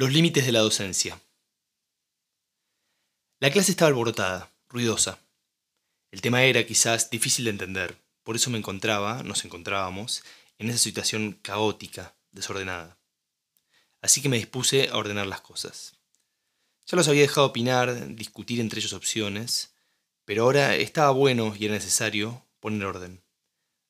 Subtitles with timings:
[0.00, 1.20] Los límites de la docencia.
[3.40, 5.18] La clase estaba alborotada, ruidosa.
[6.12, 10.22] El tema era quizás difícil de entender, por eso me encontraba, nos encontrábamos,
[10.58, 12.96] en esa situación caótica, desordenada.
[14.00, 15.96] Así que me dispuse a ordenar las cosas.
[16.86, 19.74] Ya los había dejado opinar, discutir entre ellos opciones,
[20.24, 23.20] pero ahora estaba bueno y era necesario poner orden,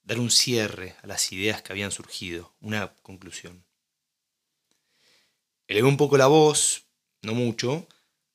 [0.05, 3.68] dar un cierre a las ideas que habían surgido, una conclusión.
[5.69, 6.87] Elevé un poco la voz,
[7.21, 7.87] no mucho,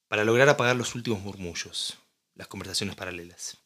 [0.08, 1.98] para lograr apagar los últimos murmullos,
[2.36, 3.58] las conversaciones paralelas.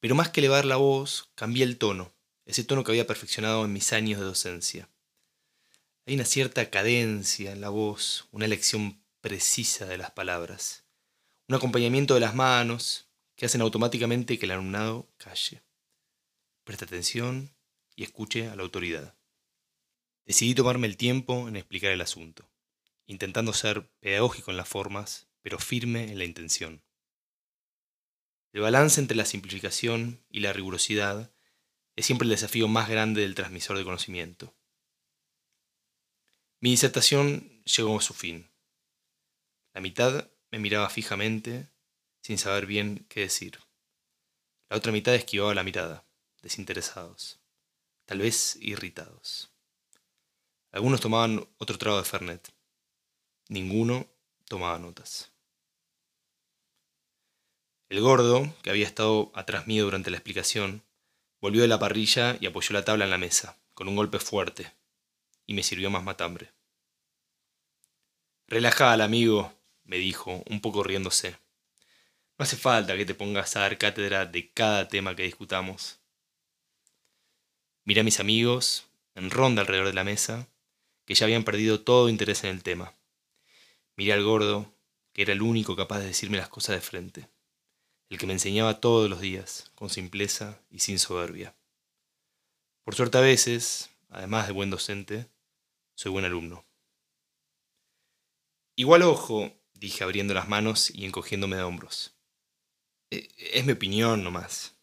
[0.00, 2.14] Pero más que elevar la voz, cambié el tono,
[2.46, 4.88] ese tono que había perfeccionado en mis años de docencia.
[6.06, 10.84] Hay una cierta cadencia en la voz, una elección precisa de las palabras,
[11.46, 15.62] un acompañamiento de las manos que hacen automáticamente que el alumnado calle,
[16.64, 17.54] preste atención
[17.96, 19.19] y escuche a la autoridad.
[20.30, 22.48] Decidí tomarme el tiempo en explicar el asunto,
[23.06, 26.84] intentando ser pedagógico en las formas, pero firme en la intención.
[28.52, 31.34] El balance entre la simplificación y la rigurosidad
[31.96, 34.54] es siempre el desafío más grande del transmisor de conocimiento.
[36.60, 38.52] Mi disertación llegó a su fin.
[39.74, 41.72] La mitad me miraba fijamente,
[42.22, 43.58] sin saber bien qué decir.
[44.68, 46.06] La otra mitad esquivaba la mirada,
[46.40, 47.40] desinteresados,
[48.04, 49.50] tal vez irritados.
[50.72, 52.52] Algunos tomaban otro trago de Fernet.
[53.48, 54.06] Ninguno
[54.46, 55.32] tomaba notas.
[57.88, 60.84] El gordo, que había estado atrás mío durante la explicación,
[61.40, 64.72] volvió de la parrilla y apoyó la tabla en la mesa, con un golpe fuerte,
[65.44, 66.52] y me sirvió más matambre.
[68.46, 71.32] Relajada, amigo, me dijo, un poco riéndose.
[72.38, 75.98] No hace falta que te pongas a dar cátedra de cada tema que discutamos.
[77.84, 80.46] Miré a mis amigos, en ronda alrededor de la mesa,
[81.10, 82.94] que ya habían perdido todo interés en el tema.
[83.96, 84.72] Miré al gordo,
[85.12, 87.28] que era el único capaz de decirme las cosas de frente,
[88.10, 91.56] el que me enseñaba todos los días, con simpleza y sin soberbia.
[92.84, 95.26] Por suerte a veces, además de buen docente,
[95.96, 96.64] soy buen alumno.
[98.76, 102.14] Igual ojo, dije abriendo las manos y encogiéndome de hombros.
[103.10, 104.76] E, es mi opinión nomás.